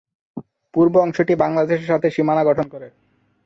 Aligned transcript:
পূর্ব 0.73 0.93
অংশটি 0.97 1.33
বাংলাদেশের 1.35 1.87
সাথে 1.87 2.07
সীমানা 2.11 2.43
গঠন 2.45 2.65
করে। 2.73 2.87